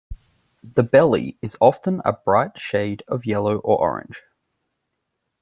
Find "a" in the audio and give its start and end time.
2.03-2.13